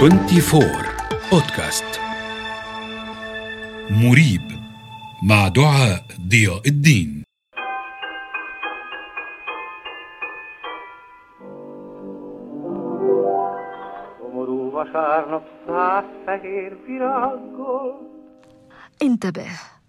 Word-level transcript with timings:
24 0.00 0.62
بودكاست 1.32 2.00
مريب 3.90 4.40
مع 5.22 5.48
دعاء 5.48 6.04
ضياء 6.28 6.62
الدين. 6.66 7.24
انتبه 19.02 19.46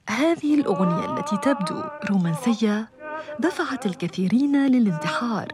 هذه 0.09 0.55
الأغنية 0.55 1.17
التي 1.17 1.37
تبدو 1.37 1.83
رومانسية 2.09 2.89
دفعت 3.39 3.85
الكثيرين 3.85 4.67
للانتحار. 4.67 5.47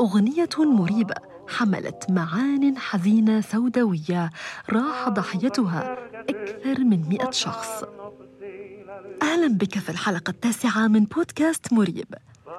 أغنية 0.00 0.48
مريبة 0.58 1.37
حملت 1.48 2.10
معان 2.10 2.78
حزينة 2.78 3.40
سوداوية 3.40 4.30
راح 4.70 5.08
ضحيتها 5.08 5.98
أكثر 6.28 6.84
من 6.84 7.08
مئة 7.08 7.30
شخص. 7.30 7.84
أهلا 9.22 9.48
بك 9.48 9.78
في 9.78 9.88
الحلقة 9.88 10.30
التاسعة 10.30 10.86
من 10.88 11.04
بودكاست 11.04 11.72
مريب. 11.72 12.14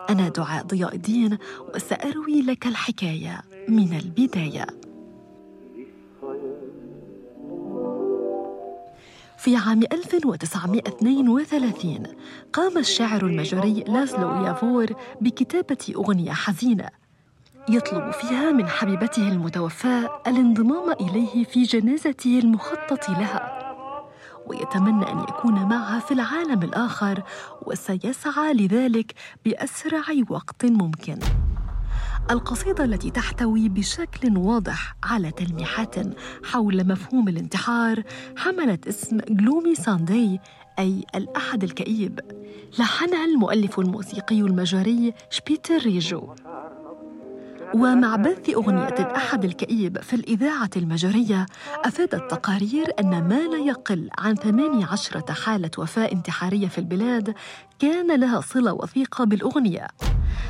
أنا 0.09 0.30
دعاء 0.30 0.63
ضياء 0.63 0.95
الدين 0.95 1.38
وسأروي 1.75 2.41
لك 2.41 2.67
الحكاية 2.67 3.41
من 3.67 3.97
البداية. 3.97 4.67
في 9.38 9.55
عام 9.55 9.83
1932 9.91 12.03
قام 12.53 12.77
الشاعر 12.77 13.25
المجري 13.25 13.83
لازلو 13.88 14.45
يافور 14.45 14.88
بكتابة 15.21 15.94
أغنية 15.95 16.31
حزينة. 16.31 16.89
يطلب 17.70 18.12
فيها 18.12 18.52
من 18.52 18.68
حبيبته 18.68 19.28
المتوفاة 19.30 20.22
الانضمام 20.28 20.92
إليه 20.92 21.44
في 21.44 21.64
جنازته 21.64 22.39
المخطط 22.39 23.09
لها. 23.09 23.59
ويتمنى 24.48 25.11
أن 25.11 25.20
يكون 25.20 25.53
معها 25.53 26.00
في 26.00 26.14
العالم 26.14 26.64
الآخر 26.64 27.23
وسيسعى 27.61 28.53
لذلك 28.53 29.14
بأسرع 29.45 30.03
وقت 30.30 30.66
ممكن. 30.66 31.20
القصيدة 32.31 32.84
التي 32.84 33.09
تحتوي 33.09 33.70
بشكل 33.70 34.38
واضح 34.38 34.95
على 35.04 35.31
تلميحات 35.31 35.95
حول 36.45 36.88
مفهوم 36.88 37.28
الانتحار 37.28 38.04
حملت 38.38 38.88
اسم 38.88 39.17
Gloomy 39.30 39.75
Sunday 39.75 40.39
أي 40.80 41.04
الأحد 41.16 41.64
الكئيب. 41.64 42.20
لحنها 42.80 43.26
المؤلف 43.26 43.80
الموسيقي 43.80 44.42
المجري 44.42 45.14
شيريش 45.30 45.78
ريجو. 45.78 46.36
ومع 47.73 48.16
بث 48.16 48.50
أغنية 48.50 48.95
الأحد 49.00 49.45
الكئيب 49.45 50.02
في 50.02 50.16
الإذاعة 50.16 50.70
المجرية 50.75 51.45
أفادت 51.86 52.31
تقارير 52.31 52.94
أن 53.00 53.28
ما 53.28 53.48
لا 53.48 53.58
يقل 53.58 54.09
عن 54.17 54.36
18 54.36 55.23
حالة 55.34 55.72
وفاة 55.78 56.11
انتحارية 56.11 56.67
في 56.67 56.78
البلاد 56.78 57.34
كان 57.80 58.20
لها 58.20 58.42
صلة 58.42 58.73
وثيقة 58.73 59.23
بالأغنية. 59.26 59.88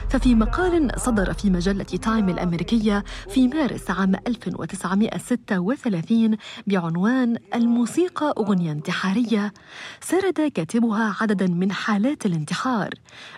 ففي 0.10 0.36
مقال 0.36 0.92
صدر 1.00 1.34
في 1.34 1.50
مجلة 1.50 1.84
تايم 1.84 2.30
الأمريكية 2.30 3.04
في 3.30 3.48
مارس 3.48 3.92
عام 3.92 4.16
1936 4.28 6.38
بعنوان 6.68 7.38
الموسيقى 7.56 8.34
أغنية 8.38 8.72
انتحارية 8.72 9.54
سرد 10.02 10.52
كاتبها 10.56 11.16
عددا 11.22 11.48
من 11.48 11.72
حالات 11.72 12.26
الانتحار. 12.26 12.90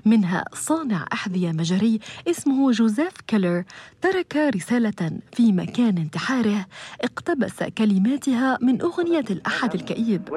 منها 0.06 0.46
صانع 0.54 1.06
أحذية 1.14 1.52
مجري 1.52 2.00
اسمه 2.30 2.72
جوزيف 2.72 3.14
كيلر 3.28 3.64
ترك 4.02 4.36
رسالة 4.36 5.12
في 5.34 5.52
مكان 5.52 5.98
انتحاره 5.98 6.66
اقتبس 7.02 7.64
كلماتها 7.64 8.58
من 8.62 8.82
أغنية 8.82 9.26
الأحد 9.30 9.74
الكئيب. 9.76 10.30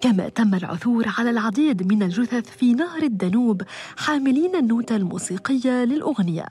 كما 0.00 0.28
تم 0.28 0.54
العثور 0.54 1.04
على 1.18 1.30
العديد 1.30 1.92
من 1.92 2.02
الجثث 2.02 2.50
في 2.56 2.72
نهر 2.74 3.02
الدانوب 3.02 3.62
حاملين 3.98 4.56
النوتة 4.56 4.96
الموسيقية 4.96 5.84
للأغنية. 5.84 6.46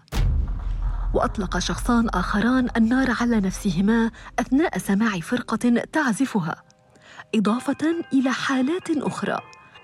وأطلق 1.14 1.60
شخصان 1.60 2.10
آخران 2.10 2.68
النار 2.78 3.16
على 3.22 3.40
نفسهما 3.40 4.12
أثناء 4.40 4.78
سماع 4.78 5.20
فرقة 5.20 5.84
تعزفها. 5.94 6.64
إضافة 7.36 7.96
إلى 8.14 8.32
حالات 8.32 8.90
أخرى. 8.98 9.38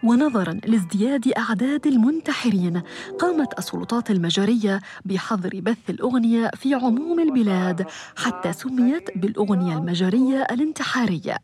ونظرا 0.04 0.54
لازدياد 0.54 1.28
أعداد 1.38 1.88
المنتحرين 1.88 2.82
قامت 3.20 3.60
السلطات 3.60 4.12
المجرية 4.12 4.82
بحظر 5.06 5.50
بث 5.54 5.90
الأغنية 5.90 6.52
في 6.56 6.74
عموم 6.74 7.20
البلاد 7.20 7.86
حتى 8.18 8.54
سميت 8.54 9.18
بالأغنية 9.18 9.78
المجرية 9.78 10.48
الانتحارية. 10.52 11.38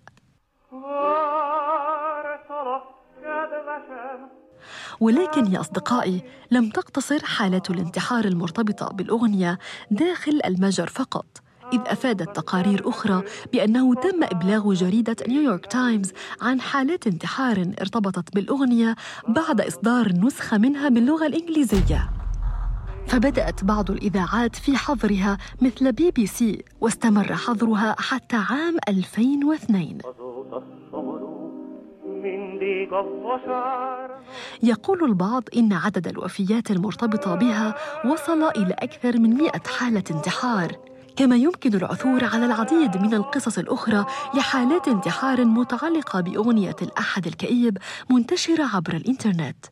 ولكن 5.00 5.54
يا 5.54 5.60
أصدقائي 5.60 6.22
لم 6.52 6.70
تقتصر 6.70 7.26
حالة 7.26 7.62
الانتحار 7.70 8.26
المرتبطة 8.26 8.88
بالأغنية 8.90 9.60
داخل 9.92 10.40
المجر 10.46 10.88
فقط. 10.88 11.26
إذ 11.74 11.80
أفادت 11.86 12.36
تقارير 12.36 12.90
أخرى 12.90 13.24
بأنه 13.54 13.94
تم 13.96 14.24
إبلاغ 14.24 14.74
جريدة 14.74 15.16
نيويورك 15.28 15.66
تايمز 15.66 16.12
عن 16.42 16.62
حالات 16.62 17.08
انتحار 17.08 17.74
ارتبطت 17.82 18.36
بالأغنية 18.36 18.96
بعد 19.28 19.62
إصدار 19.62 20.14
نسخة 20.14 20.58
منها 20.58 20.90
باللغة 20.90 21.28
الإنجليزية. 21.28 22.10
فبدأت 23.08 23.64
بعض 23.64 23.92
الإذاعات 23.92 24.56
في 24.56 24.78
حظرها 24.78 25.38
مثل 25.62 25.92
بي 25.92 26.12
بي 26.12 26.28
سي 26.28 26.64
واستمر 26.82 27.36
حظرها 27.36 27.96
حتى 28.00 28.36
عام 28.36 28.78
2002 28.88 29.98
يقول 34.64 35.04
البعض 35.04 35.44
إن 35.58 35.74
عدد 35.74 36.08
الوفيات 36.08 36.72
المرتبطة 36.72 37.36
بها 37.36 37.76
وصل 38.06 38.44
إلى 38.44 38.74
أكثر 38.80 39.20
من 39.20 39.30
مئة 39.30 39.62
حالة 39.68 40.04
انتحار 40.12 40.92
كما 41.16 41.36
يمكن 41.36 41.74
العثور 41.74 42.24
على 42.24 42.46
العديد 42.46 42.98
من 42.98 43.14
القصص 43.14 43.58
الأخرى 43.58 44.06
لحالات 44.36 44.88
انتحار 44.88 45.46
متعلقة 45.46 46.22
بأغنية 46.22 46.76
الأحد 46.82 47.28
الكئيب 47.28 47.78
منتشرة 48.10 48.76
عبر 48.76 48.94
الإنترنت. 48.94 49.66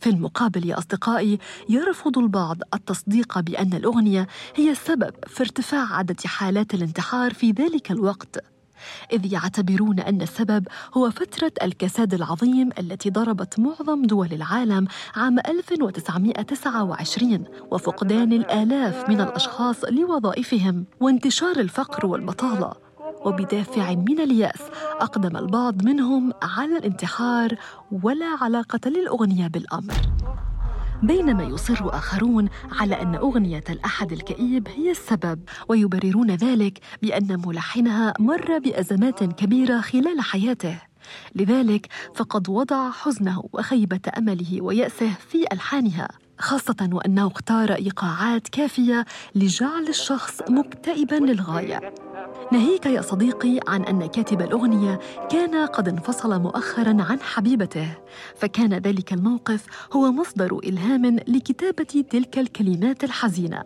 في 0.00 0.10
المقابل 0.10 0.66
يا 0.68 0.78
أصدقائي 0.78 1.38
يرفض 1.68 2.18
البعض 2.18 2.56
التصديق 2.74 3.38
بأن 3.40 3.72
الأغنية 3.72 4.26
هي 4.54 4.70
السبب 4.70 5.14
في 5.26 5.40
ارتفاع 5.40 5.94
عدد 5.94 6.20
حالات 6.26 6.74
الانتحار 6.74 7.34
في 7.34 7.50
ذلك 7.50 7.90
الوقت. 7.90 8.53
إذ 9.12 9.32
يعتبرون 9.32 10.00
أن 10.00 10.22
السبب 10.22 10.68
هو 10.94 11.10
فترة 11.10 11.52
الكساد 11.62 12.14
العظيم 12.14 12.70
التي 12.78 13.10
ضربت 13.10 13.60
معظم 13.60 14.02
دول 14.02 14.32
العالم 14.32 14.86
عام 15.16 15.38
1929 15.38 17.44
وفقدان 17.70 18.32
الآلاف 18.32 19.08
من 19.08 19.20
الأشخاص 19.20 19.84
لوظائفهم 19.84 20.84
وانتشار 21.00 21.56
الفقر 21.56 22.06
والبطالة. 22.06 22.72
وبدافع 23.24 23.94
من 23.94 24.20
اليأس 24.20 24.60
أقدم 25.00 25.36
البعض 25.36 25.84
منهم 25.84 26.32
على 26.42 26.78
الانتحار 26.78 27.54
ولا 28.02 28.26
علاقة 28.40 28.90
للأغنية 28.90 29.46
بالأمر. 29.46 29.94
بينما 31.06 31.44
يصر 31.44 31.88
آخرون 31.88 32.48
على 32.72 33.02
أن 33.02 33.14
أغنية 33.14 33.64
الأحد 33.70 34.12
الكئيب 34.12 34.68
هي 34.68 34.90
السبب 34.90 35.40
ويبررون 35.68 36.30
ذلك 36.30 36.78
بأن 37.02 37.42
ملحنها 37.46 38.14
مر 38.18 38.58
بأزمات 38.58 39.24
كبيرة 39.24 39.80
خلال 39.80 40.20
حياته. 40.20 40.78
لذلك 41.34 41.86
فقد 42.14 42.48
وضع 42.48 42.90
حزنه 42.90 43.44
وخيبة 43.52 44.00
أمله 44.18 44.62
ويأسه 44.62 45.10
في 45.28 45.44
ألحانها 45.52 46.08
خاصة 46.38 46.88
وأنه 46.92 47.26
اختار 47.26 47.74
إيقاعات 47.74 48.48
كافية 48.48 49.04
لجعل 49.34 49.88
الشخص 49.88 50.40
مكتئبا 50.50 51.14
للغاية. 51.14 51.94
ناهيك 52.52 52.86
يا 52.86 53.00
صديقي 53.00 53.60
عن 53.68 53.84
أن 53.84 54.06
كاتب 54.06 54.42
الأغنية 54.42 55.00
كان 55.30 55.66
قد 55.66 55.88
انفصل 55.88 56.40
مؤخرا 56.40 56.96
عن 57.02 57.20
حبيبته 57.20 57.88
فكان 58.36 58.74
ذلك 58.74 59.12
الموقف 59.12 59.66
هو 59.92 60.12
مصدر 60.12 60.58
إلهام 60.64 61.16
لكتابة 61.28 62.04
تلك 62.10 62.38
الكلمات 62.38 63.04
الحزينة. 63.04 63.62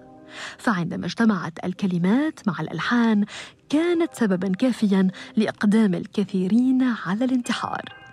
فعندما 0.58 1.06
اجتمعت 1.06 1.52
الكلمات 1.64 2.40
مع 2.46 2.60
الألحان 2.60 3.25
كانت 3.69 4.14
سببا 4.14 4.49
كافيا 4.49 5.08
لإقدام 5.37 5.94
الكثيرين 5.94 6.82
على 7.06 7.25
الانتحار. 7.25 8.07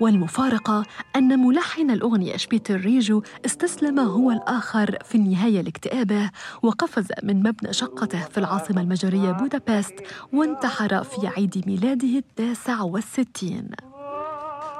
والمفارقة 0.00 0.82
أن 1.16 1.38
ملحن 1.38 1.90
الأغنية 1.90 2.36
شبيتر 2.36 2.80
ريجو 2.80 3.22
استسلم 3.46 3.98
هو 3.98 4.30
الآخر 4.30 4.98
في 5.04 5.14
النهاية 5.14 5.60
لاكتئابه 5.60 6.30
وقفز 6.62 7.08
من 7.22 7.42
مبنى 7.42 7.72
شقته 7.72 8.20
في 8.20 8.38
العاصمة 8.38 8.80
المجرية 8.80 9.32
بودابست 9.32 9.94
وانتحر 10.32 11.04
في 11.04 11.26
عيد 11.26 11.62
ميلاده 11.66 12.18
التاسع 12.18 12.82
والستين 12.82 13.70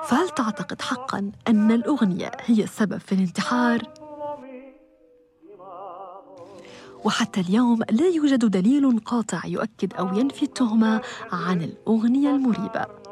فهل 0.04 0.28
تعتقد 0.28 0.82
حقا 0.82 1.32
أن 1.48 1.70
الأغنية 1.72 2.30
هي 2.44 2.64
السبب 2.64 2.98
في 2.98 3.12
الانتحار؟ 3.12 3.82
وحتى 7.04 7.40
اليوم 7.40 7.82
لا 7.90 8.08
يوجد 8.08 8.44
دليل 8.44 8.98
قاطع 8.98 9.46
يؤكد 9.46 9.94
أو 9.94 10.18
ينفي 10.18 10.42
التهمة 10.42 11.00
عن 11.32 11.62
الأغنية 11.62 12.30
المريبة 12.30 13.07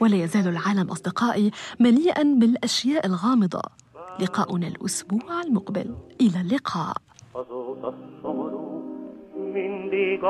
ولا 0.00 0.16
يزال 0.16 0.48
العالم 0.48 0.90
أصدقائي 0.90 1.50
مليئا 1.80 2.22
بالأشياء 2.22 3.06
الغامضة 3.06 3.62
لقاؤنا 4.20 4.66
الأسبوع 4.66 5.42
المقبل 5.42 5.94
إلى 6.20 6.40
اللقاء 6.40 6.96
mindig. 9.54 10.22